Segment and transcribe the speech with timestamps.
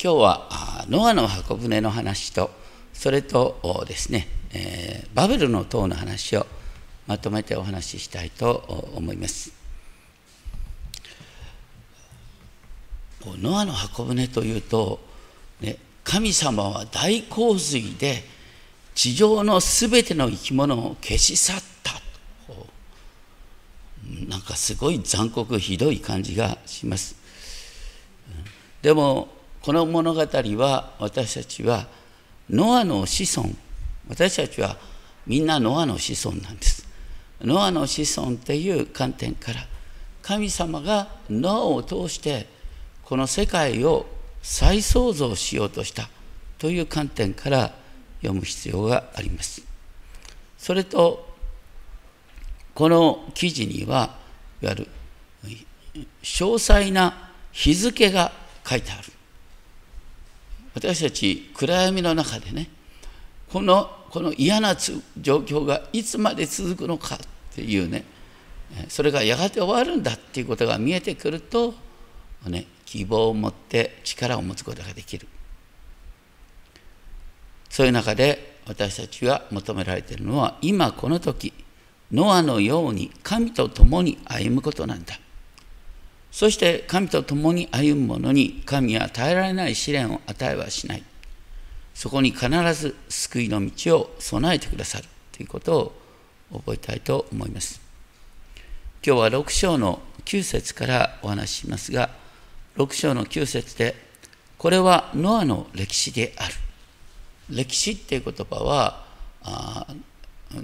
[0.00, 2.52] 今日はノアの箱舟の話と
[2.92, 6.46] それとですね、えー、バベルの塔の話を
[7.08, 9.52] まとめてお話ししたいと思います。
[13.42, 15.00] ノアの箱舟というと、
[15.60, 18.22] ね、神様は大洪水で
[18.94, 21.94] 地上のすべての生き物を消し去った。
[24.28, 27.16] なんかすごい残酷ひどい感じがします。
[28.80, 31.86] でもこの物語は私たちは
[32.48, 33.50] ノアの子孫
[34.08, 34.76] 私たちは
[35.26, 36.88] みんなノアの子孫なんです。
[37.42, 39.60] ノアの子孫っていう観点から
[40.22, 42.46] 神様がノアを通して
[43.04, 44.06] この世界を
[44.42, 46.08] 再創造しようとした
[46.58, 47.74] という観点から
[48.20, 49.62] 読む必要があります。
[50.56, 51.28] それと
[52.74, 54.16] この記事には
[54.62, 54.88] いわゆる
[56.22, 58.32] 詳細な日付が
[58.66, 59.12] 書いてある。
[60.74, 62.68] 私たち暗闇の中でね
[63.50, 67.18] このこの嫌な状況がいつまで続くのかっ
[67.54, 68.04] ていうね
[68.88, 71.74] それがやがて終わるんだっていうことが見えてくると、
[72.46, 75.26] ね、希望を持って力を持つことができる。
[77.70, 81.52] そういう中で私たちが求められているのは今この時
[82.12, 85.18] ノアのように神と共に歩むことなんだ。
[86.30, 91.02] そして神と共に歩む者に神は耐えられない試練を与えはしない。
[91.94, 95.92] そこに必ず救いの道を備えてくださるということを
[96.58, 97.80] 覚えたいと思います。
[99.04, 102.10] 今日は6章の9節からお話ししますが、
[102.76, 103.96] 6章の9節で、
[104.58, 106.54] これはノアの歴史である。
[107.50, 109.06] 歴史っていう言葉は、
[109.42, 109.86] あ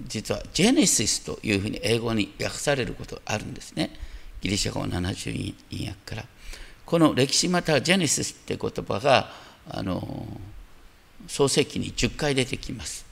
[0.06, 3.90] 実はジェネシスというふうに英語に訳されることがあるんですね。
[4.44, 5.54] ギリシャ語70
[5.86, 6.24] 訳から。
[6.84, 9.30] この歴史またはジェネシスって言葉が
[9.66, 10.26] あの
[11.26, 13.06] 創世記に10回出てきます。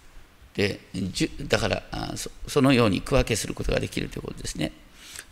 [0.54, 0.80] で
[1.48, 1.82] だから
[2.46, 4.72] そのように区分けすることができるということですね。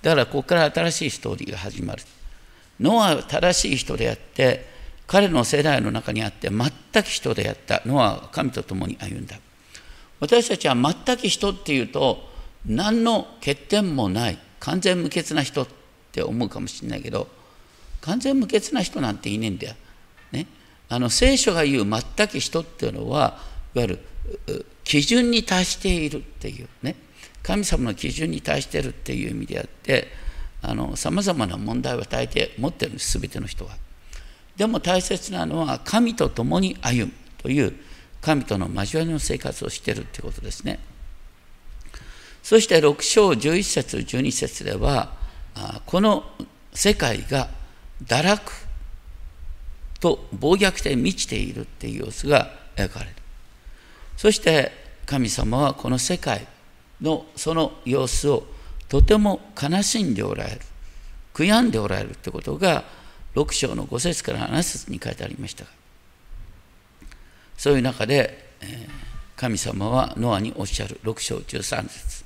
[0.01, 2.03] だからここから新しいストーリーが始まる。
[2.81, 4.67] ノアは正しい人であって
[5.07, 6.71] 彼の世代の中にあって全
[7.03, 9.37] く人であったノアは神と共に歩んだ。
[10.19, 12.27] 私たちは全く人っていうと
[12.65, 15.67] 何の欠点もない完全無欠な人
[16.11, 17.29] って思うかもしれないけど
[18.01, 19.75] 完全無欠な人なんていねえんだよ。
[20.33, 20.47] ね、
[20.89, 23.39] あの聖書が言う全く人っていうのは
[23.75, 23.99] いわゆる
[24.85, 26.97] 基準に達しているっていうね
[27.43, 30.09] 神様の基準に達してるっていう意味であって
[30.97, 33.73] さまざまな問題を与えて持ってるんです全ての人は。
[34.57, 37.75] でも大切なのは神と共に歩むという
[38.21, 40.81] 神との交わりの生活をしているということですね。
[42.43, 45.13] そして6章11節12節では
[45.87, 46.25] この
[46.73, 47.49] 世界が
[48.05, 48.53] 堕落
[50.01, 53.13] と暴虐で満ちているっていう様子が描かれる。
[54.17, 54.73] そして
[55.07, 56.47] 神様はこの世界
[57.01, 58.45] のその様子を
[58.89, 60.61] とても悲しんでおられる。
[61.35, 62.85] 悔やんでおられるってことが
[63.35, 65.65] 6章の5節から7節に書いてありました
[67.57, 68.51] そういう中で、
[69.37, 72.20] 神様はノアにおっしゃる6章13節。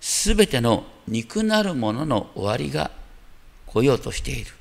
[0.00, 2.90] すべての肉なるものの終わりが
[3.66, 4.52] 来ようとしている。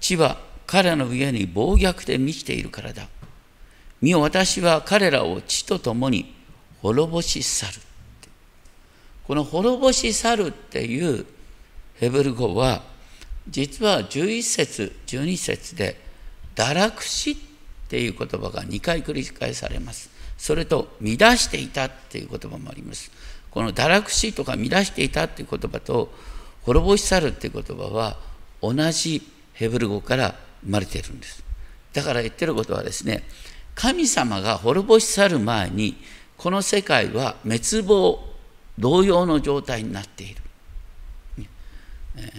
[0.00, 3.08] 地は彼の上に暴虐で満ちているからだ。
[4.00, 6.34] 見よ私は彼らを地と共に
[6.80, 7.72] 滅ぼし去る。
[9.26, 11.26] この滅ぼし去るっていう
[11.96, 12.82] ヘブル語は
[13.48, 16.00] 実は11節12節で
[16.54, 17.36] 堕落死っ
[17.88, 20.10] ていう言葉が2回繰り返されます。
[20.38, 23.10] それと乱していたっていう言葉もあります。
[23.50, 26.12] この堕落死とか乱していたっていう言葉と
[26.62, 28.16] 滅ぼし去るっていう言葉は
[28.62, 29.22] 同じ
[29.54, 30.34] ヘブル語から
[30.64, 31.42] 生まれているんです。
[31.92, 33.24] だから言ってることはですね、
[33.74, 35.96] 神様が滅ぼし去る前に
[36.36, 38.20] この世界は滅亡
[38.78, 40.42] 同様の状態になっている。
[42.16, 42.30] えー、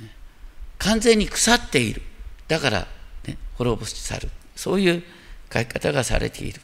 [0.80, 2.02] 完全に腐っている。
[2.48, 2.88] だから、
[3.28, 4.30] ね、滅ぼし去る。
[4.56, 5.04] そういう
[5.52, 6.62] 書き方がされている。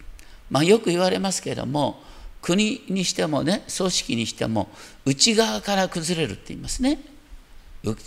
[0.50, 2.02] まあ、よく言われますけれども、
[2.42, 4.70] 国にしてもね組織にしても
[5.06, 7.00] 内側から崩れるって言いますね。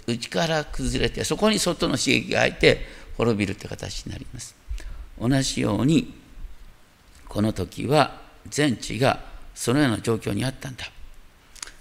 [0.06, 2.86] 内から崩れてそこに外の刺激が入って
[3.16, 4.54] 滅びるって形になります。
[5.20, 6.14] 同じように
[7.28, 9.20] この時は全地が
[9.54, 10.84] そのような状況にあったんだ。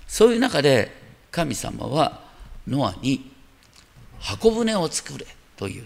[0.07, 0.91] そういう中で
[1.31, 2.21] 神様は
[2.67, 3.31] ノアに
[4.19, 5.25] 箱舟を作れ
[5.55, 5.85] という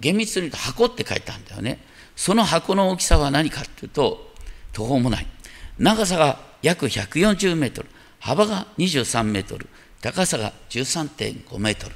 [0.00, 1.84] 厳密に言うと箱って書いてあるんだよね。
[2.14, 4.32] その箱の大きさは何かっていうと
[4.72, 5.26] 途方もない。
[5.78, 7.88] 長さが約140メートル、
[8.18, 9.68] 幅が23メートル、
[10.00, 11.94] 高さが13.5メートル。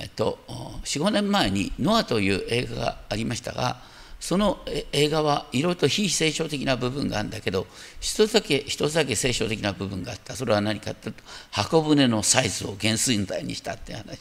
[0.00, 0.38] えーと、
[0.84, 3.82] 45年前に「ノア」という映画がありましたが
[4.18, 7.66] その映画はいろいろと非聖書的な部分があるんだけど
[8.00, 10.34] 一つだけ一つだけ聖書的な部分があった。
[10.34, 14.16] それは何かというと箱舟のサイズを原水体にしたっていう話だ、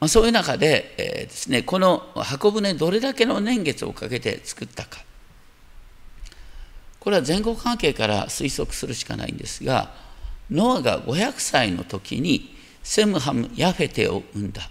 [0.00, 5.02] まあ、そういう中で、えー、ですねこの箱舟どれだけの年月をかけて作ったか。
[7.02, 9.90] これは前後関係から推測するしかないんですが
[10.52, 12.54] ノアが500歳の時に
[12.84, 14.70] セムハム・ヤフェテを生んだ。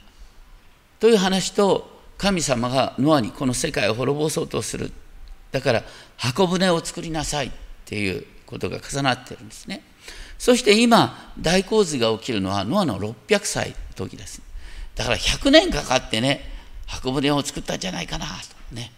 [1.01, 4.94] という話と神様がノアにこの世界を滅ぼそうとする。
[5.51, 5.83] だから
[6.16, 7.51] 箱舟を作りなさいっ
[7.83, 9.83] ていうことが重なってるんですね。
[10.38, 14.42] そして今大洪水が起きるのはノアの600歳の時です
[14.95, 16.50] だから100年かかってね
[16.88, 18.94] 箱舟を作ったんじゃないかなとね。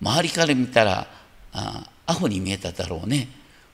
[0.00, 1.06] 周りから見たら
[1.52, 3.28] あアホに見えただろうね。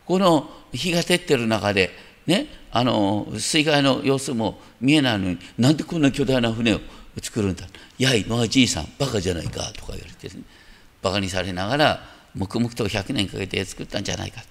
[0.04, 1.90] この日が照ってる中で
[2.26, 6.80] ねあの水害の様子も見えないのになんでこんな巨大な船を
[7.22, 7.66] 作るんだ。
[7.98, 10.42] やいノアじいさんバカじゃないかとか言われて、ね、
[11.02, 12.00] バカにされながら
[12.34, 14.42] 黙々と100年かけて作ったんじゃないか、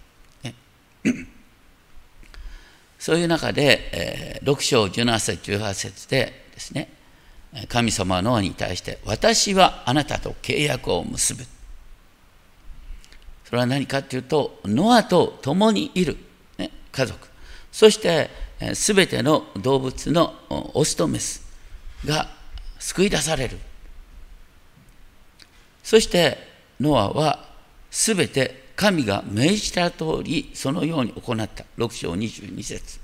[0.43, 0.55] ね、
[2.97, 6.89] そういう中で、えー、6章17節18節でですね。
[7.69, 11.45] 神様はノアに対して私はあなたと契約を結ぶ。
[13.45, 16.17] それは何かっていうとノアと共にいる、
[16.57, 17.27] ね、家族。
[17.71, 18.29] そして
[18.73, 21.45] すべての動物のオスとメス
[22.05, 22.27] が
[22.79, 23.57] 救い出される。
[25.83, 26.37] そして
[26.79, 27.45] ノアは
[27.91, 31.65] すべて神が命じた通りそのように行った。
[31.77, 32.99] 6章22節。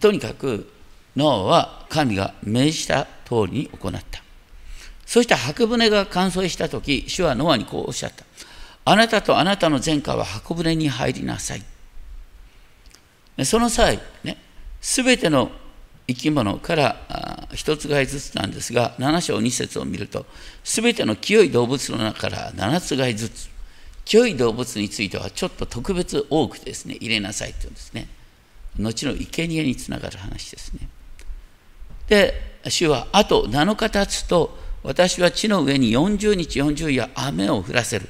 [0.00, 0.72] とにかく
[1.16, 4.22] ノアは神が命じた通りに行った。
[5.06, 8.24] そして箱舟が完成した時主はノアにこうおっしゃった。
[8.84, 11.62] あなたとあなたの前科は箱舟に入りなさい。
[13.44, 14.36] その際、ね、
[14.80, 15.50] すべての
[16.06, 20.26] 生き物から一つ買いずつなんですが、7章2節を見ると、
[20.64, 23.48] すべての清い動物の中から7つ買いずつ、
[24.04, 28.08] 清い動物についてはちょっと特別多くですね、入れなさいって言うんですね。
[28.78, 30.88] 後の生贄につながる話ですね。
[32.08, 38.08] で、主は、あと7日経つと、私は地の上に40日40夜雨を降らせる。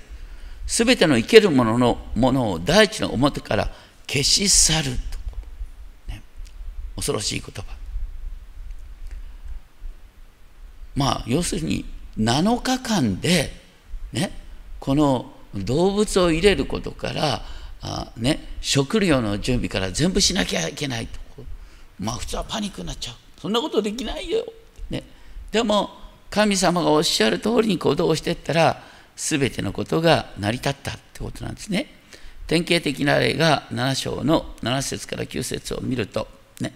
[0.71, 3.73] すべての生けるもののものを大地の表から
[4.07, 4.91] 消し去る、
[6.07, 6.23] ね、
[6.95, 7.65] 恐ろしい言葉。
[10.95, 11.85] まあ要するに
[12.17, 13.51] 7日間で
[14.13, 14.31] ね
[14.79, 17.43] この動物を入れることから
[17.83, 21.19] あ、ね、食料の準備から全部しなきゃいけないと。
[21.99, 23.17] まあ普通はパニックになっちゃう。
[23.41, 24.45] そんなことできないよ、
[24.89, 25.03] ね、
[25.51, 25.91] でも
[26.31, 28.90] 神様がおっしゃる通りに行動していったら
[29.21, 31.95] 全てのことが成り立ったってことなんですね。
[32.47, 36.27] 典型的な例が7章の7節から9節を見ると、
[36.61, 36.73] ね、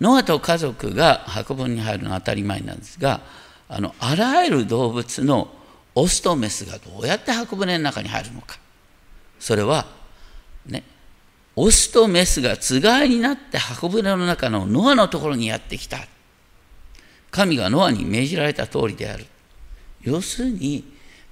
[0.00, 3.20] ノアと家族が箱舟に入るのは当たり前なんですが、
[3.68, 5.52] あのあらゆる動物の
[5.94, 8.58] オスとメスがどうやって箱舟の中に入るのか。
[9.38, 9.86] それは、
[10.66, 10.82] ね、
[11.56, 15.98] オスとメスがつがいになって箱舟の中のノアのところにやってきた。
[17.30, 19.26] 神がノアに命じられた通りである。
[20.02, 20.84] 要するに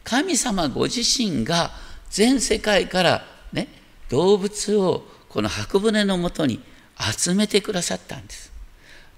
[0.05, 1.71] 神様ご自身が
[2.11, 3.69] 全世界からね
[4.09, 6.61] 動物をこの箱舟のもとに
[6.99, 8.53] 集めてくださったんです。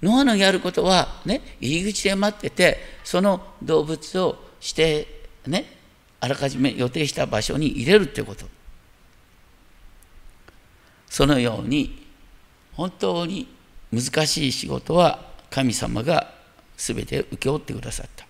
[0.02, 5.76] ノアのやることはね入り口で待っててその動物をしてね
[6.21, 8.47] あらかじめ予定した場所に入れるということ。
[11.09, 12.07] そのように
[12.75, 13.49] 本当に
[13.92, 16.33] 難しい仕事は神様が
[16.76, 18.29] 全て請け負ってくださった。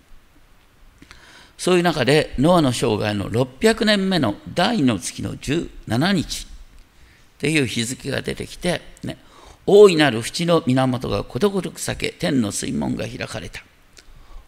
[1.61, 9.19] そういう中で、ノアの生涯の600年目の第の月の17日っていう日付が出てきて、ね、
[9.67, 13.61] 大いなる淵の源がことごとく裂け、天の水門が開かれた。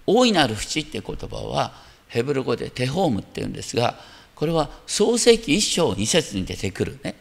[0.08, 1.74] 大いなる淵って言葉は、
[2.08, 4.00] ヘブル語でテホームっていうんですが、
[4.34, 7.14] これは創世記1章2節に出てくるね。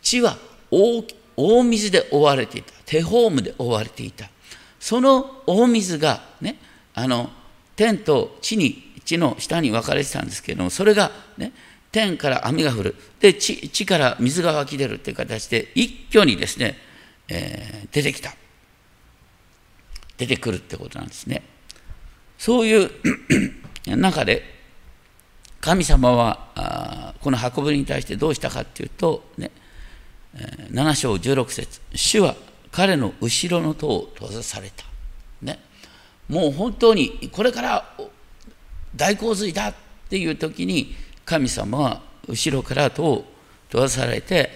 [0.00, 0.38] 地は
[0.70, 1.04] 大
[1.36, 2.72] 大水で覆われていた。
[2.86, 4.30] テホームで覆われていた。
[4.80, 6.56] その大水がね、
[6.94, 7.28] あの
[7.76, 11.52] 天と地に地の下に分かれてたんですけれどもそれがね
[11.92, 12.96] 天から雨が降る。
[13.20, 16.76] で地地から水が湧き出るという形で一挙にですね、
[17.28, 18.34] えー、出てきた。
[20.16, 21.42] 出てくるってことなんですね。
[22.36, 22.90] そういう
[23.96, 24.42] 中で
[25.60, 29.50] 神様はこの箱舟に対してどうしたかっていうと、ね、
[30.72, 31.80] 7章16節。
[31.94, 32.34] 主は
[32.72, 34.84] 彼の後ろの塔を閉ざされた、
[35.42, 35.60] ね、
[36.28, 37.84] もう本当にこれから
[38.96, 39.74] 大洪水だっ
[40.08, 43.24] ていう時に神様は後ろから戸を
[43.68, 44.50] 閉ざされて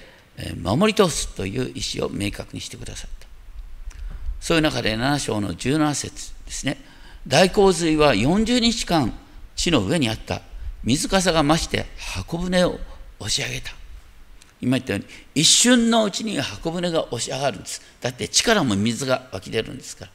[0.63, 3.27] 守り通すという意思を明確にしてくださった。
[4.41, 6.79] そういう中で7章の17節ですね。
[7.27, 9.13] 大洪水は40日間
[9.57, 10.43] 地の上にあった。
[10.85, 12.79] 水かさが増して箱舟を
[13.19, 13.73] 押し上げた。
[14.61, 17.83] 今言ったように一瞬のうちに箱舟が押し上がるんです。
[18.01, 20.11] だって力も水が湧き出るんですから。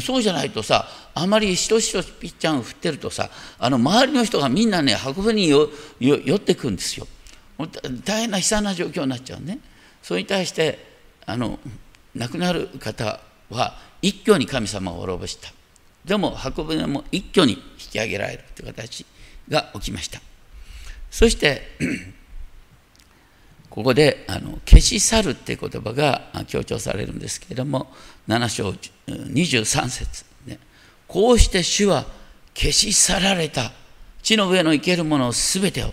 [0.00, 5.66] そうじゃないとさあまりしとしとピッチャーを振ってるとさあの周りの人がみんなね箱舟に寄
[6.36, 7.06] ってくんですよ。
[8.04, 9.58] 大変な悲惨な状況になっちゃうね。
[10.02, 10.78] それに対して
[11.24, 11.58] あの
[12.14, 15.50] 亡くなる方は一挙に神様を滅ぼした。
[16.04, 17.60] でも箱舟も一挙に引
[17.92, 19.06] き上げられるという形
[19.48, 20.20] が起きました。
[21.10, 21.62] そして
[23.76, 27.92] ここであの消し去るっていう言葉が強調されるんですけれども
[28.26, 28.70] 7章
[29.06, 30.58] 23節ね。
[31.06, 32.06] こうして主は
[32.54, 33.72] 消し去られた。
[34.22, 35.92] 地の上の生けるものすべてを。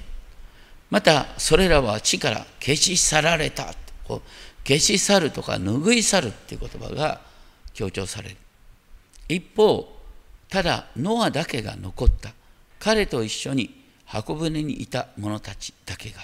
[0.92, 3.74] またそれらは地から消し去られた。
[4.08, 7.20] こう消し去るとか拭い去るっていう言葉が
[7.74, 8.38] 強調される。
[9.28, 9.90] 一方
[10.48, 12.32] ただノアだけが残った。
[12.80, 16.22] 彼と一緒に箱舟にいた者たちだけが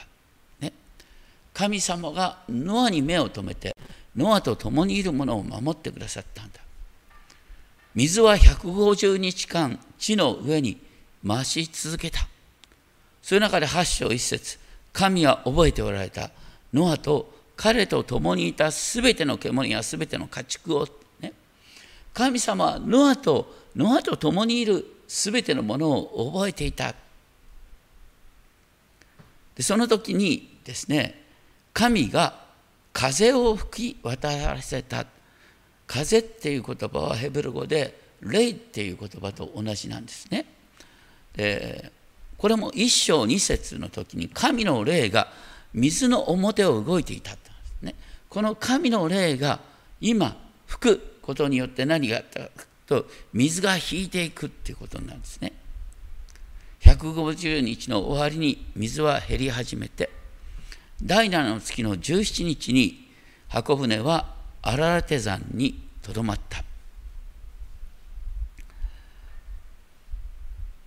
[1.60, 3.76] 神様がノアに目を留めて
[4.16, 6.62] ノアと共にいる者を守ってくださったんだ。
[7.94, 10.80] 水は150日間地の上に
[11.22, 12.22] 増し続けた。
[13.22, 14.58] そういう中で8章1節
[14.94, 16.32] 神は覚えておられた。
[16.72, 20.88] ノアと彼と共にいたすべての煙やすべての家畜を、
[21.20, 21.34] ね、
[22.14, 26.96] 神様はノアとノアと共にいるすべてのものを覚えていた。
[29.58, 31.28] でその時にですね
[31.74, 32.40] 神が
[32.94, 35.06] 風を吹き渡らせた
[35.88, 40.46] 風っていう言葉はヘブル語で霊っていう言葉と同じなんですね。
[41.36, 41.92] で
[42.38, 45.28] これも一章二節の時に神の霊が
[45.74, 47.50] 水の表を動いていたって
[47.82, 47.96] ね。
[48.30, 49.60] この神の霊が
[50.02, 50.36] 今
[50.68, 52.50] 吹くことによって何があったか
[52.86, 55.54] と水が引いていくっていうことなんですね。
[56.82, 60.10] 150日の終わりに水は減り始めて
[61.02, 63.08] 第7の月の17日に
[63.48, 66.64] 箱舟はアラテ山にとどまった。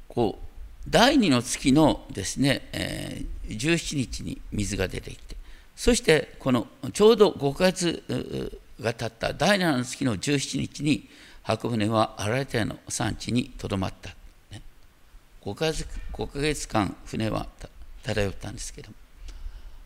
[0.09, 5.37] こう第2の月のですね、えー、17日に水が出てきて
[5.75, 11.09] そしてこのちょうど5ヶ月が経った第7の月の17日に
[11.43, 14.11] 箱舟はアラレテの産地にとどまった、
[14.51, 14.61] ね、
[15.43, 17.47] 5, ヶ月5ヶ月間船は
[18.03, 18.95] 漂ったんですけども。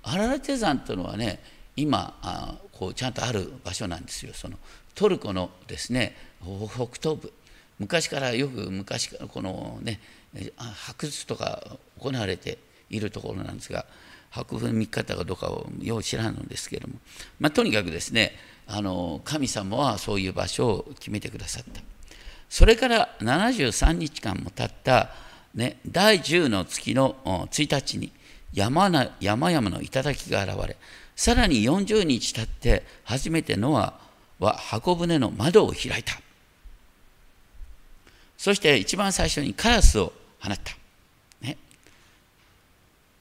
[0.08, 1.40] アララテ山というのはね
[1.74, 4.32] 今あこうちゃんとある場所なんですよ。
[4.34, 4.56] その
[4.94, 7.32] トルコのですね北東部。
[7.78, 10.00] 昔からよく昔からこのね
[10.56, 12.58] 発掘とか行われて
[12.88, 13.84] いるところなんですが
[14.30, 16.94] 博文見方かどうかをよう知らんのですけれども、
[17.40, 18.32] まあ、とにかくですね
[18.66, 21.80] あの神様はそういう場所を決めてくださった。
[22.48, 25.10] それから73日間も経った、
[25.54, 28.12] ね、第10の月の1日に
[28.56, 30.76] 山な山々の頂が現れ
[31.14, 33.94] さらに40日経って初めてノア
[34.38, 36.14] は箱舟の窓を開いた。
[38.36, 40.76] そして一番最初にカラスを放った、
[41.40, 41.56] ね、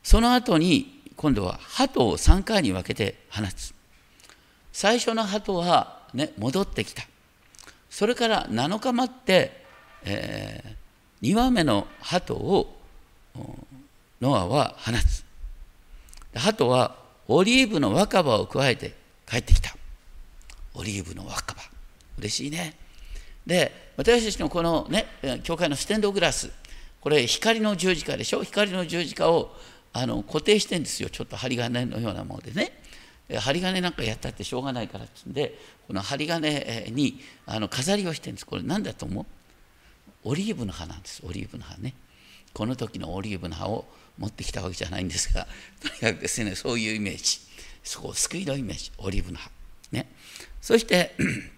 [0.04, 3.74] その後に今度は鳩を3回に分けて放つ。
[4.74, 7.04] 最初の鳩は、ね、戻ってきた。
[7.90, 9.64] それから7日待って、
[10.04, 12.76] えー、2羽目の鳩を
[14.22, 15.25] ノアは放つ。
[16.40, 16.96] 鳩は
[17.28, 18.94] オリーブの若葉を加えて
[19.26, 19.76] 帰ってきた。
[20.76, 21.70] オリーブの若葉。
[22.20, 22.76] 嬉しいね。
[23.46, 25.06] で私たちのこのね
[25.44, 26.52] 教会のステンドグラス。
[27.02, 28.44] これ光の十字架でしょ？
[28.44, 29.56] 光の十字架を
[29.94, 31.10] あの固定してんですよ。
[31.10, 32.82] ちょっと針金のようなものでね。
[33.40, 38.46] 針金なんかやったってしょうがないからっつんでこの針金にあの飾りをしてるんです。
[38.46, 39.26] これ何だと思う？
[40.26, 41.22] オリーブの葉なんです。
[41.26, 41.94] オリーブの葉ね。
[42.54, 43.86] この時のオリーブの葉を
[44.18, 45.48] 持ってきたわけじゃないんですが
[45.82, 47.40] とにかくですねそういうイメージ。
[47.84, 48.92] そこを救いのイメージ。
[48.98, 49.52] オリーブの葉。
[49.92, 50.10] ね。
[50.62, 51.16] そして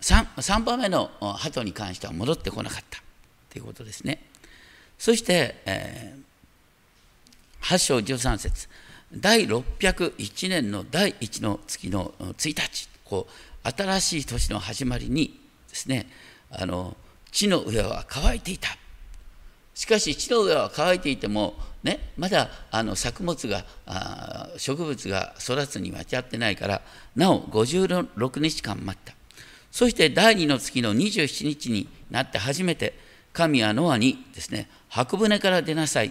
[0.00, 3.02] 3, 3番目の鳩に関しては戻ってこなかった。
[3.50, 4.24] ということですね。
[4.98, 8.68] そして、えー、8章13節。
[9.12, 12.88] 第601年の第1の月の1日。
[13.04, 16.06] こう新しい年の始まりにですね
[16.50, 16.96] あの
[17.32, 18.68] 地の上は乾いていた。
[19.80, 26.82] しかし地の上は乾いていても、ね、まだあの作物があ植物が育つに間違ってないから
[27.16, 29.14] なお56日間待った
[29.72, 32.92] そして第二の月の27日になって初めて
[33.32, 36.10] 神はノアにですね箱舟から出なさい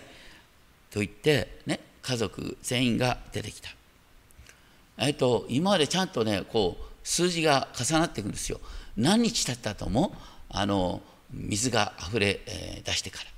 [0.90, 3.70] と言って、ね、家族全員が出てきた。
[4.98, 8.60] えっと、今までちゃんとねこう数字が重なっていくんですよ。
[8.98, 10.16] 何日経ったとも
[10.50, 12.40] あの水があふれ、
[12.84, 13.30] 出してから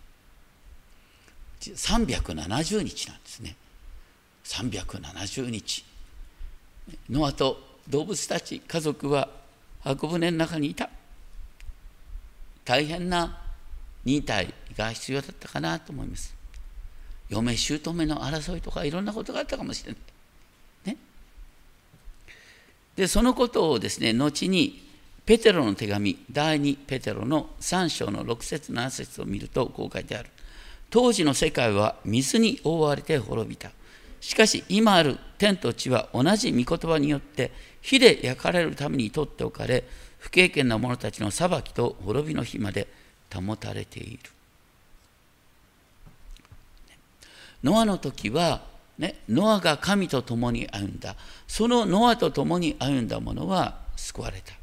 [1.70, 3.56] 370日なんですね。
[4.44, 5.86] 370日。
[7.10, 9.30] ノアと動物たち家族は
[9.82, 10.90] 箱舟の中にいた。
[12.66, 13.40] 大変な
[14.04, 16.34] 忍耐が必要だったかなと思います。
[17.30, 20.02] 嫁姑の争いとかいろんなことがあったかもしれない。
[20.86, 20.98] ね。
[22.96, 24.84] でそのことをですね後に
[25.26, 30.30] ペテロの手紙第2ペテロの3章の6節7節を見るとこう書いてある。
[30.92, 33.72] 当時の世界は水に覆われて滅びた。
[34.20, 39.84] しかし今ある天と地は同じ御言葉によって火で焼かれるために取っておかれ
[40.20, 42.88] 不経験な者たちの裁きと滅びの日まで
[43.34, 44.20] 保たれている。
[47.64, 48.62] ノアの時は、
[48.98, 51.16] ね、ノアが神と共に歩んだ。
[51.48, 54.54] そのノアと共に歩んだ者は救われた。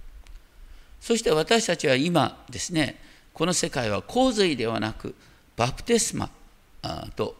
[1.00, 3.00] そして私たちは今ですね
[3.32, 5.14] この世界は洪水ではなく
[5.58, 6.30] バプテスマ
[7.16, 7.34] と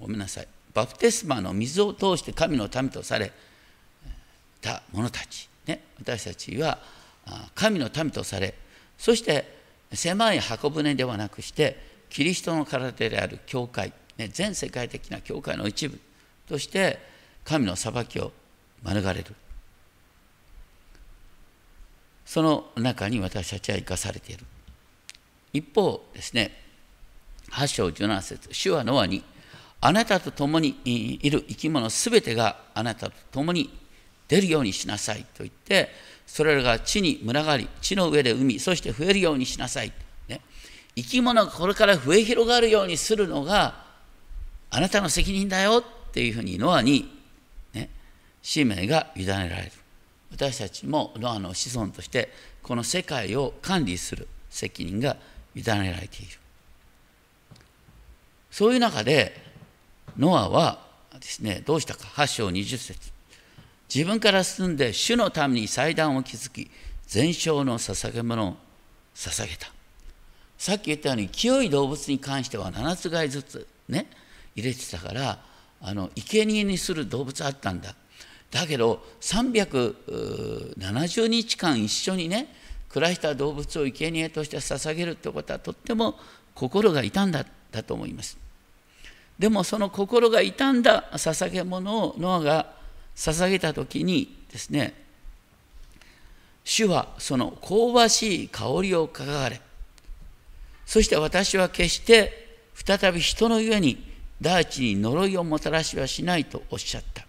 [0.00, 0.48] ごめんなさい。
[0.72, 3.30] バプテスマの水を通して神の民とされ
[4.62, 6.78] た者たち、ね、私たちは
[7.54, 8.54] 神の民とされ
[8.98, 9.44] そして
[9.92, 11.78] 狭い箱舟ではなくして
[12.08, 16.00] キリストの体である教会、ね、全世界的な教会の一部
[16.48, 16.98] として
[17.44, 18.32] 神の裁きを
[18.82, 19.26] 免れる。
[22.24, 24.46] その中に私たちは生かされている。
[25.54, 26.50] 一方ですね
[27.52, 29.22] 8章17節主はノアに
[29.80, 33.70] あなたと共にいる生き物すべてがあなたと共に
[34.28, 35.88] 出るようにしなさいと言って
[36.26, 39.92] それらが地に群がり地の上で海そして増えるようにしなさい、
[40.28, 40.40] ね、
[40.96, 43.84] 生き物がこれから増え広がるようにするのが
[44.70, 47.08] あなたの責任だよっていうふうにノアに、
[47.74, 47.90] ね、
[48.42, 49.72] 使命が委ねられる。
[50.32, 52.32] 私たちもノアの子孫として
[52.62, 55.16] この世界を管理する責任が
[55.54, 56.32] 委ねられている
[58.50, 59.40] そういう中で
[60.16, 60.78] ノアは
[61.18, 63.12] ですねどうしたか？8章20節。
[63.92, 66.70] 自分から進んで主のために祭壇を築き
[67.06, 68.56] 全焼の捧げ物を
[69.14, 69.72] 捧げた。
[70.56, 74.06] さっき言ったように清い動物に関しては7つ買いずつね
[74.54, 75.38] 入れてたから
[75.80, 77.94] あの生贄にする動物あったんだ。
[78.50, 82.54] だけど370日間一緒にね
[82.94, 86.14] 暮らした動物を生贄として捧げるってことはとっても
[86.54, 88.38] 心が痛んだだと思います。
[89.36, 92.72] でもその心が傷んだ捧げ物をノアが
[93.16, 94.94] 捧げた時にですね
[96.62, 99.60] 主はその香ばしい香りをかがれ
[100.86, 104.04] そして私は決して再び人のゆえに
[104.40, 107.23] 大地に呪いをもたらしはしないとおっしゃった。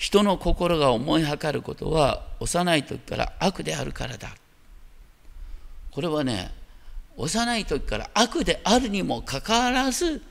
[0.00, 4.30] 人の心が思いはかることは幼い時から悪であるからだ。
[5.90, 6.50] これはね
[7.18, 10.22] 幼い時から悪であるにもかかわらず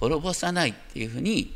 [0.00, 1.54] 滅ぼさないっていうふうに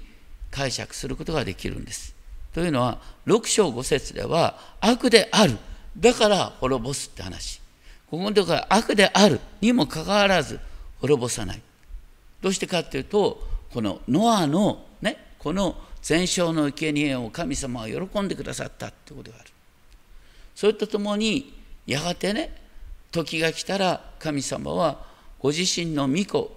[0.53, 2.15] 解釈することができるんです。
[2.55, 5.59] というのは6章5節では悪である。
[5.99, 7.61] だから滅ぼすって話。
[8.09, 10.61] ここのところは悪であるにもかかわらず
[11.01, 11.61] 滅ぼさない。
[12.41, 15.75] どうしてかっていうとこのノアのねこの
[16.07, 19.51] 全焼の生贄を神様は喜んでくださったってことがある。
[20.55, 21.53] それとともに
[21.85, 22.57] やがてね
[23.11, 25.05] 時が来たら神様は
[25.41, 26.57] ご自身の御子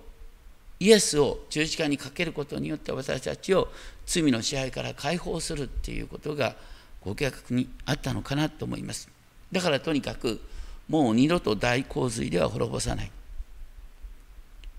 [0.79, 3.69] イエスを十字架にかけることによって私たちを
[4.05, 6.55] 罪の支配から解放するっていうことが
[7.01, 9.09] ご計画にあったのかなと思います。
[9.51, 10.39] だからとにかく
[10.87, 13.11] もう二度と大洪水では滅ぼさない。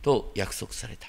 [0.01, 1.09] と約束された。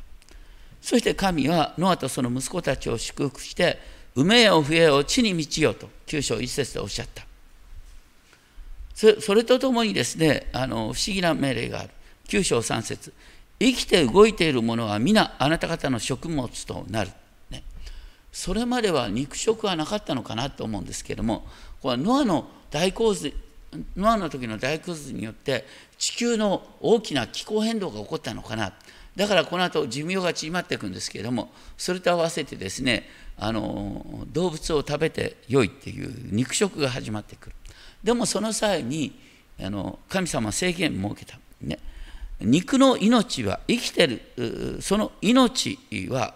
[0.82, 3.80] そして神はノアとその息子たちを祝福して
[4.16, 7.26] 「埋めよ増えよ地に満ちよ」と九章一節でおっしゃった。
[9.20, 11.90] それとともにですねあの不思議な命令がある。
[12.28, 13.14] 9章3節。
[13.62, 17.12] 生きて動いているものは皆あなた方の食物となる、
[17.52, 17.64] ね、
[18.32, 21.46] それまでは肉食はなかったのかなと思うんですけれども
[21.80, 23.36] これはノアの大洪水
[23.96, 25.66] ノアの時の大洪水によって
[25.98, 28.74] 地球の大きな気候変動が起こったのかな。
[29.16, 37.56] だからこの後寿命が縮まっていくんですけれどもそれと合わせてですねあの動物を食べてよいっていう肉食が始まってくる。
[38.04, 39.20] でもその際に
[39.60, 41.78] あの神様は制限を設けた、ね、
[42.40, 44.82] 肉の命は生きてる。
[44.82, 45.78] その命
[46.10, 46.34] は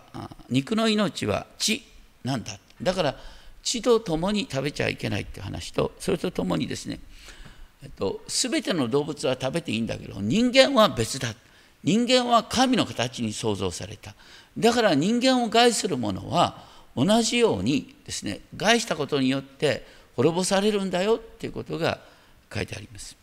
[0.49, 1.81] 肉の命は血
[2.23, 2.59] なんだ。
[2.81, 3.15] だから
[3.63, 6.99] 血と共に食べちゃいけないっていう話とそれとともにですね、
[7.85, 11.35] えっと、全ての動物は食べていいんだけど人間は別だ
[11.83, 14.15] 人間は神の形に創造された
[14.57, 16.63] だから人間を害するものは
[16.95, 21.99] 同じようにですね害したことによって滅ぼされるんだよっていうことが
[22.51, 23.15] 書いてあります。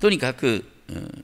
[0.00, 0.64] とにかく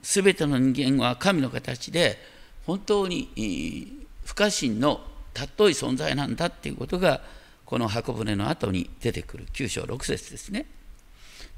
[0.01, 2.17] すべての人間は神の形で
[2.65, 5.01] 本当に不可侵の
[5.33, 7.21] 尊い存在なんだっていうことが
[7.65, 10.65] この箱舟の後に出てくる9章6節ですね。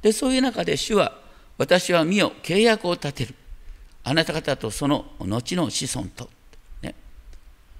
[0.02, 1.20] でそういう中で主は
[1.58, 3.36] 私は身を契約を立てる。
[4.04, 6.30] あなた方とその後の子孫と、
[6.84, 6.94] ね、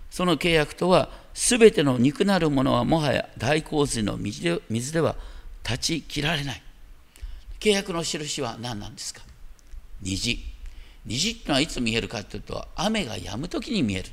[0.10, 5.16] その契約とはすべての肉なるものはもはや大洪水の水では
[5.62, 6.62] 断ち切られない。
[7.60, 9.22] 契約の印は何なんですか？
[10.02, 10.40] 虹。
[11.06, 14.10] 虹ってのはいつ見えるかというと雨が止む時に見える。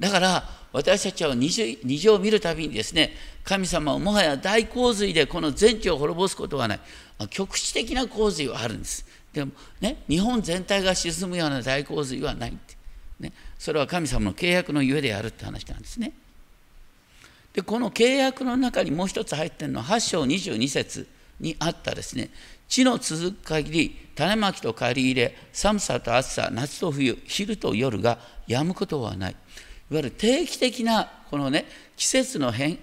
[0.00, 3.12] だから私たちは虹虹を見るたびにですね
[3.44, 6.80] 神様はもはや大洪水でこの全地を滅ぼすことはない。
[7.28, 9.04] 局地的な洪水はあるんです。
[9.32, 12.76] でもね日本全体が沈むような大洪水はないって、
[13.20, 16.12] ね、それは神様の契約のゆえであるって話なんですね。
[17.52, 21.06] でこの契約の中にもう一つ入ってるのは8章22節
[21.40, 22.30] にあったですね。
[22.68, 29.36] 地の続く限り種まきと借り入れ寒さと暑さ夏と冬昼と夜が止むことはない。
[29.90, 32.78] いわゆる定期的なこのね季節の変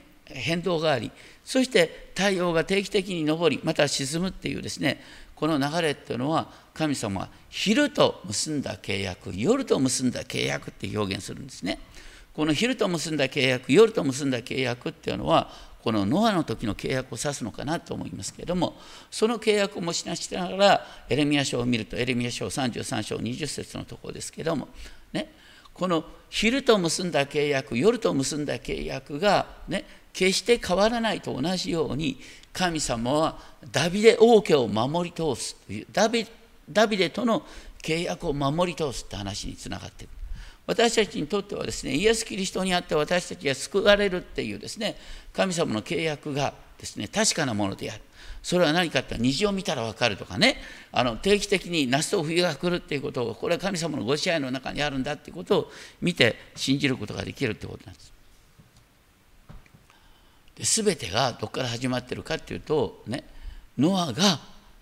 [0.62, 1.12] 動があり
[1.44, 5.02] そして太陽が定期的に昇りまた沈むっていうですね
[5.36, 11.80] この流れっていうのは神様は昼と結んだ契約夜と結んだ契約って表現するんですね。
[12.34, 15.50] この昼と結んだ契約夜と結んだ契約っていうのは
[15.84, 18.76] このノアの時の契約を指すのかなと思いますけれども
[19.10, 24.68] その契約を持ち出しながらエレミア書を見るとエレミア書33章20節のところですけれども
[25.14, 25.32] ね
[25.78, 32.20] この昼と結んだ契約夜と結んだ契約がね決して変わらないと同じように
[32.52, 33.38] 神様は
[33.72, 36.26] ダビデ王家を守り通すというダビ
[36.98, 37.44] デとの
[37.82, 40.14] 契約を守り通すって話につながっている。
[40.66, 44.98] 私たちにとってはですねイエス・キリストにあって私たちが救われるっていうですね
[45.32, 48.02] 神様の契約がですね確かなものである。
[48.42, 50.58] それは何かって虹を見たら分かるとかね
[50.92, 55.72] あの定期的に夏と冬が来るっていうことをこれは神様のご支配の中にあるんだっていうことを
[56.02, 58.14] 見て信じることができるってことなんです。
[60.56, 63.24] で全てがどこから始まってるかっていうとね
[63.78, 64.40] ノアが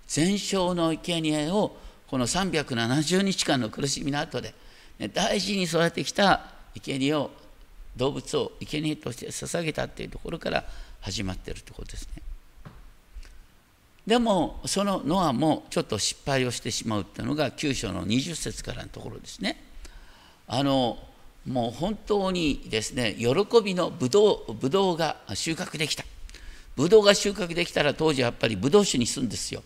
[0.07, 1.75] 全焼の生贄を
[2.07, 4.53] この370日間の苦しみの後で、
[4.99, 6.41] ね、大事に育ててきた
[6.81, 7.31] 生贄を
[7.97, 10.63] 動物を生贄として捧げたっていうところから
[11.01, 12.21] 始まってるってことですね。
[14.07, 19.63] でもそのノアもちょっと失敗をしてしまうっていうのが9章の20節からのところですね。
[20.47, 20.99] あの
[21.47, 23.27] もう本当にですね喜
[23.63, 26.03] びのブドウブドウが収穫できた
[26.75, 29.63] ブドウが収穫できたら当時やっぱりブドウ酒にするんですよ。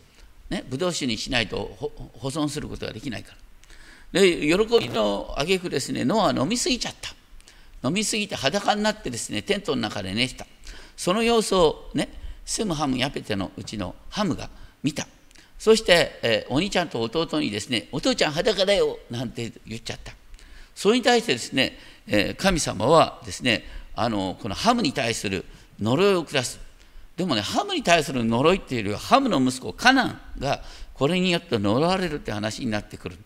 [0.50, 1.78] ね、ブドウ酒にしないと
[2.18, 3.38] 保存することができないから。
[4.12, 10.48] で喜びの挙句ですねノアは飲みすぎちゃった飲みすぎて裸になってですねテントの中で寝てた
[10.98, 12.10] その様子をね
[12.50, 14.50] セムハムヤペテのうちのハムが
[14.82, 15.06] 見た。
[15.60, 20.14] そして、えー、お兄ちゃんと弟にですねお父ちゃん裸だよなんて言っちゃった。
[20.74, 25.46] それに対してですね、えー、神様はですねあのこのハムに対する
[25.80, 26.60] 呪いを下す。
[27.18, 30.64] でもねハムに対する呪いっていうよりはハムの息子カナンが
[30.96, 33.18] これによって呪われるって話になってくる。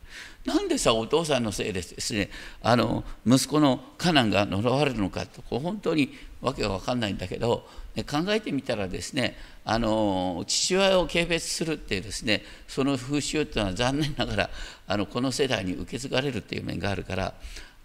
[0.43, 2.29] なんでさお父さんのせいでですね
[2.61, 7.65] あの息子のカナンが呪われるのかとこう本当にわけが分かんないんだけど
[8.01, 14.49] 考えてみたらですねあの父親を軽蔑するっていうですねその風習っていうのは残念ながら
[14.87, 17.35] あのこの世代に受け継がれるっていう面があるから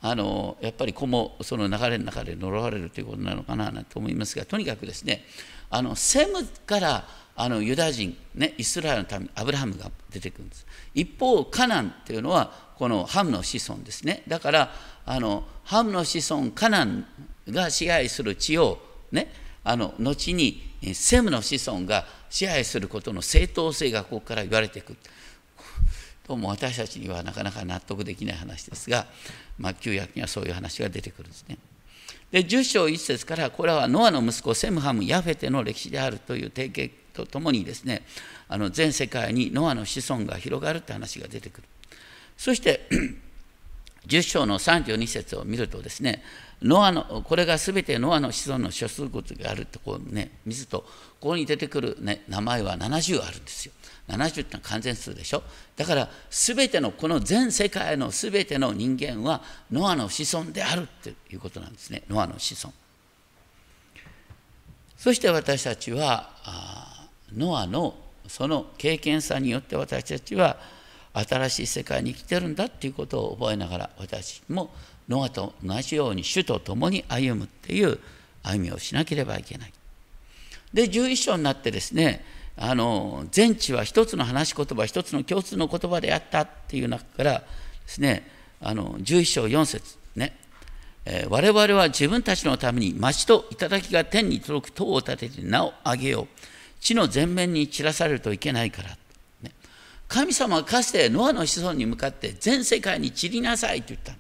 [0.01, 5.25] あのやっぱり子もその流れの中で呪われるということなのかなと思いますがとにかくですね
[5.71, 7.05] あのセムから
[7.41, 10.67] あのユダヤ人、ね、イスラエルのためにアブラハムが出てくるんです。
[10.93, 14.25] 一方カナンっていうのはこのハムの子孫ですね。
[14.27, 14.73] だから
[15.07, 17.07] あのハムの子孫カナン
[17.49, 18.79] が支配する地を
[19.13, 19.33] ね
[19.65, 20.63] あの後に
[20.95, 24.97] セムの子孫が支配することの正当性がここから言われていく
[26.27, 29.07] どうも私たちにはなかなか納得できない話ですが、
[29.59, 31.57] まあ、旧約にはそういう話が出てくるんですね。
[32.31, 38.03] で10章1節からこれはノアの息子セムハム・ヤフェテの歴史であるという提携とともにですね
[38.49, 41.69] あの全世界にノアの子孫が広がるって話が出てくる
[42.37, 42.87] そして
[44.09, 46.23] 10章の32節を見るとですね
[46.63, 50.81] ノアのこれが全てノアの子孫の諸数物があるとこうね水と
[51.21, 53.73] ここに出てくる、ね、名前は70あるんですよ。
[54.09, 55.43] 70ってのは完全数でしょ？
[55.77, 62.03] だから全てのこの全世界の全ての人間はノアの子孫であるっていうことなんですね。
[62.09, 62.75] ノアの子孫。
[64.97, 66.31] そして私たちは
[67.37, 67.95] ノアの
[68.27, 70.57] その経験さによって私たちは
[71.25, 74.71] 新しい世界に生きてるんだっていうことを覚えながら私も
[75.09, 77.99] ノアと同じように主と共に歩むっていう
[78.43, 79.73] 歩みをしなければいけない。
[80.73, 82.25] で11章になってですね
[82.57, 87.47] あの全地は一つの話し言葉一つの共通の言葉であったっていう中からで
[87.87, 88.29] すね
[88.61, 90.37] あの11章4節ね、
[91.05, 96.27] えー、我々は自分たちのために町と頂が天に届く塔を立てて名を上げよう
[96.81, 98.91] 地の前面に散らされるといけないから、
[100.09, 104.15] 神様はかつてノアの子孫に向かって全世界に散りなさいと言った。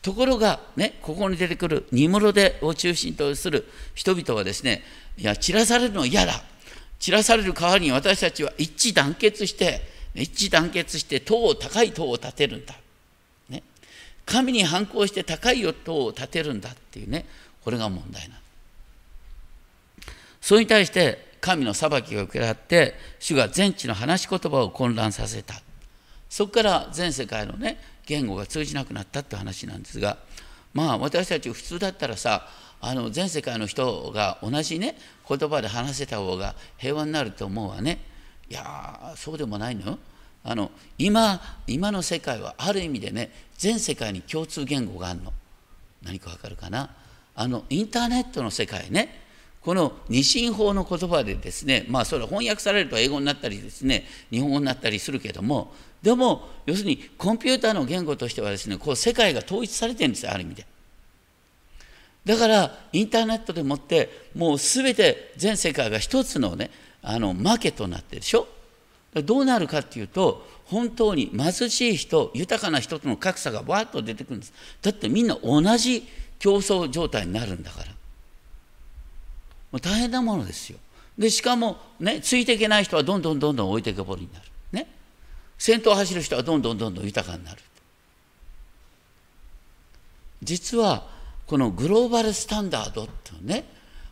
[0.00, 4.82] ところが、ね、ここに出てくるニムロデを中心とする人々はですね
[5.16, 6.42] いや散らされるの嫌だ。
[6.98, 9.82] 散らされる代わりに私たちは一致団結して
[10.14, 12.74] 一致団結して塔を高い塔を建てるんだ、
[13.50, 13.62] ね、
[14.24, 17.26] 神に反抗して高い塔を建てるんだっていうね
[17.62, 18.36] これが問題な
[20.40, 25.54] それに対して神の裁きが受けられて主が全地の話し言葉を混乱させた。
[26.30, 30.16] そこから全世界のね言語が通じなくなったって話なんですが
[30.72, 32.48] まあ私たち普通だったらさ
[32.80, 34.96] あの全世界の人が同じね
[35.28, 37.98] 言葉で話せた方が平和になると思うわね。
[38.48, 39.98] いやそうでもないのよ。
[40.44, 45.30] あの今今の世界はある意味でね全世界に共通言語があるの。
[46.02, 46.88] 何かわかるかな？
[47.36, 49.23] あのインターネットの世界ね。
[49.64, 55.72] この二進法の言葉でですねまあそれは翻訳されると英語になったりですね日本語になったりするけども
[56.02, 60.66] でも要するにコンピューターの言語としてはですねこう世界が統一されてるんですよある意味で。
[62.26, 66.70] だからインターネットでもってもう全て全世界が一つのね
[67.02, 68.46] あのマーケットになってるでしょ？
[69.14, 74.52] どうなるかっていうと本当に貧しい人豊かな人との格差がわーっと出てくるんです。
[74.82, 76.06] だってみんな同じ
[76.38, 77.86] 競争状態になるんだから。
[79.74, 80.78] もう大変なものですよ。
[81.18, 84.44] でしかもねついていけない人はどんどんどんどん置いてけぼりになる。
[84.70, 84.86] ね。
[85.58, 87.60] 先頭を走る人はどんどんどんどん豊かになる。
[90.44, 91.04] 実は
[91.48, 93.64] このグローバルスタンダードっていうね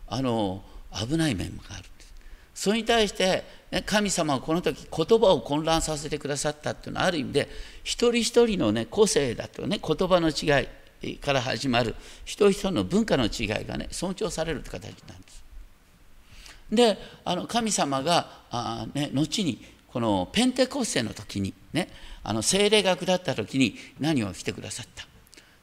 [0.09, 2.12] あの危ない面があるんです。
[2.57, 7.48] それに対して、ね、神様はこの時言葉を混乱させてくださったっていうのはある意味で
[7.85, 10.66] 一人一人の、ね、個性だとね言葉の違
[11.09, 11.94] いから始まる
[12.25, 15.41] 一人一人の文化の違いがね尊重されるって形なんです。
[16.70, 21.88] であの神様があ、ね、後にこのペンテコステの時にね
[22.25, 25.07] あの精霊学だった時に何をしてくださった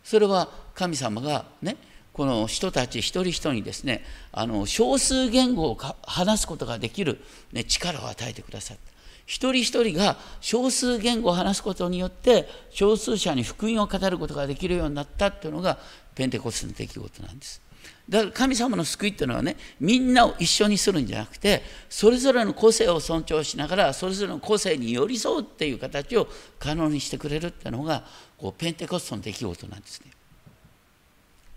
[0.03, 1.77] それは神様がね
[2.13, 7.21] この人たち一人一人にですねあの少数言語を話すことができる、
[7.53, 8.89] ね、力を与えてくださった
[9.25, 15.77] 一人一人が少数言語を話すことによって少数者に福音を語ることができるようになったっていうのが
[16.15, 17.61] ペンテコステの出来事なんです。
[18.09, 28.03] だから神様の救いっていうのはねみんなを一緒にするんじゃなくてそれぞれの個性を尊重しながらそれぞれの個性に寄り添うっていう形を可能にしてくれるっていうのが
[28.37, 30.11] こうペンテコストの出来事なんですね。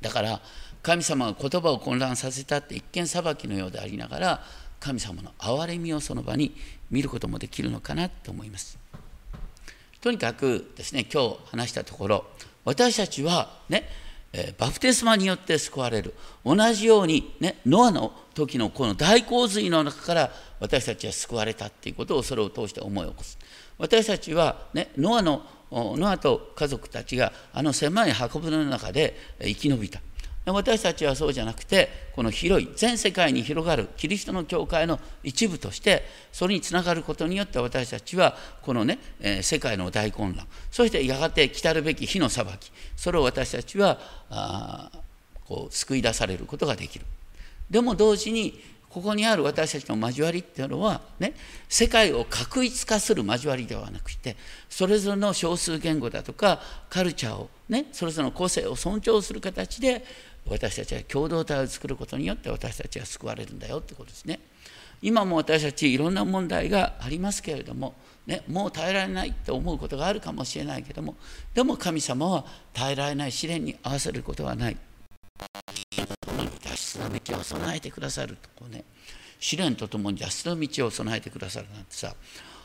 [0.03, 0.41] だから
[0.83, 4.45] 神様が言葉を混乱させたって一見裁きのようでありながら
[4.79, 6.55] 神様の憐れみをその場に
[6.91, 8.79] 見ることもできるのかなと思います。
[10.03, 12.25] とにかくですね今日話したところ
[12.65, 13.89] 私たちはね
[14.57, 16.15] バプテスマによって救われる。
[16.45, 23.39] 同じように、ね、ノアの時のこの大洪水の中から私たちは救われたっていうことをそれを通して思い起こす。
[23.79, 30.01] 私たちは、ね、ノアのノアと家族たちがあの狭い箱舟の中で生き延びた。
[30.45, 36.03] 私たちはそうじゃなくてこの広い全世界に広がるキリストの教会の一部として
[36.33, 43.99] それにつながることによって私たちはこのね、えー、世界の大混乱そしてやがて来たるべき火の裁きそれを私たちは
[44.31, 44.91] あ
[45.47, 47.05] こう救い出されることができる。
[47.71, 48.61] でも同時に
[48.93, 51.33] ここにある私たちの交わりっていうのはね
[51.67, 54.37] 世界を確一化する交わりではなくて
[54.69, 60.05] それぞれの少数言語だとかカルチャーをねそれぞれの個性を尊重する形で
[60.49, 64.41] 私たちは共同体を作ることによって私たちは救われるんだよってことですね。
[65.01, 67.95] 今も私たちいろんな問題がありますけれども、
[68.27, 71.17] ね、もう耐えられないと思うことがあるかもしれないけども
[71.55, 74.77] でも神様は耐えられない試練に合わせることはない。
[76.63, 78.85] 脱出の道を備えてくださるとこうね
[79.41, 82.15] 試練とともに脱出の道を備えてくださるなんてさ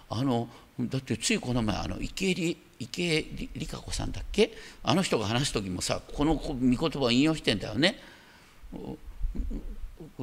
[0.09, 0.47] あの
[0.79, 3.21] だってついこの前あの池江池江
[3.55, 4.51] 璃花子さんだっけ？
[4.83, 7.99] あの人が話す時もさこの御言葉を引用してんだよね。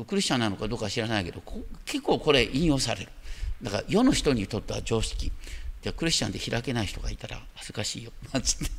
[0.08, 1.42] クリスチャンなのかどうか知らないけど
[1.84, 3.10] 結構これ引用される。
[3.62, 5.32] だから世の人にとっては常識。
[5.82, 8.12] じゃクリスチャンで開けない人がいたら恥ずかしいよ。
[8.32, 8.70] なんつって。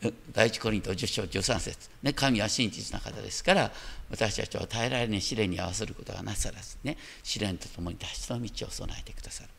[0.32, 1.90] 第一コリント10章13節。
[2.02, 3.72] ね、神は真実な方ですから
[4.10, 9.50] 私たちは耐えられない試練に合わせることはなさらず、ね、試練とともに脱出の道を備えてくださる、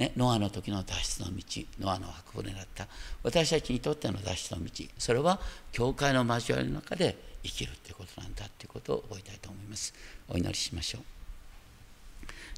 [0.00, 1.44] ね、ノアの時の脱出の道
[1.78, 2.88] ノアの箱舟だった。
[3.22, 4.84] 私たちにとっての脱出の道。
[4.96, 5.38] それは
[5.72, 9.92] 教会の交わりの中で生きるということなんだということを覚えたいと思います。
[10.30, 11.02] お祈りしましょう。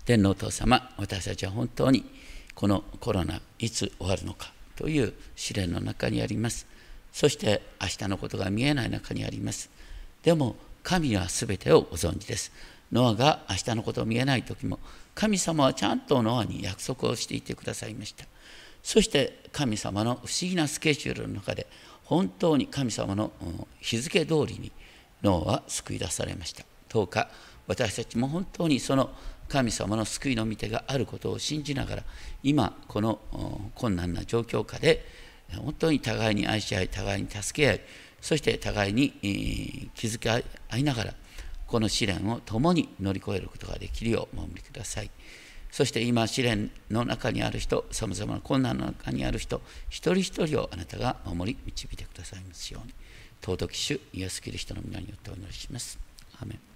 [0.05, 2.05] 天皇お父様私たちは本当に
[2.55, 6.69] このコロナいつ終わるのかという試練の中にあります。
[7.13, 9.69] そして明日のことが見えない中にあります。
[10.23, 12.53] でも神は全てをご存知です。
[12.93, 14.79] ノアが明日のことを見えない時も
[15.15, 18.25] 神様はちゃんとノアに約束をしていてくださいました。
[18.83, 21.67] そして神様の不思議なスケジュールの中で
[22.05, 23.31] 本当に神様の
[23.81, 24.73] 日付通りに
[25.23, 26.65] ノアは救い出されました。
[26.89, 27.29] どうか
[27.67, 29.11] 私たちも本当にその
[29.49, 32.03] 神様の救いの御手があることを信じながら
[32.43, 33.21] 今この
[33.75, 35.05] 困難な状況下で
[35.57, 37.81] 本当に互いに愛し合い互いに助け合い
[38.21, 39.11] そして互いに
[39.95, 40.39] 気づき合
[40.79, 41.15] いながら
[41.73, 45.11] この試練を共に乗り越えることができるようお守りください。
[45.71, 52.93] そして今試練の中にある人さまざまな困難の中にある人一人一人をあなたが守り導いてくださいますように。
[53.41, 55.99] 尊き主イエス・キリストの皆によってお祈りします。
[56.43, 56.72] アメン。